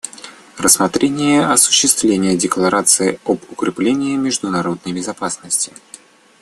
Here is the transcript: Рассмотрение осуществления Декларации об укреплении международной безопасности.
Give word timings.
Рассмотрение 0.57 1.45
осуществления 1.45 2.35
Декларации 2.35 3.19
об 3.23 3.39
укреплении 3.51 4.15
международной 4.15 4.93
безопасности. 4.93 5.71